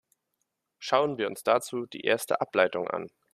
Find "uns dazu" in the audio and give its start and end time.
1.27-1.85